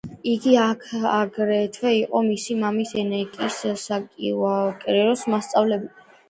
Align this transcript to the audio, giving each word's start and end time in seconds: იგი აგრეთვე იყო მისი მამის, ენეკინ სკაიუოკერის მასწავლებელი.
იგი 0.29 0.51
აგრეთვე 0.61 1.91
იყო 1.97 2.21
მისი 2.29 2.57
მამის, 2.63 2.95
ენეკინ 3.03 3.53
სკაიუოკერის 3.59 5.29
მასწავლებელი. 5.37 5.95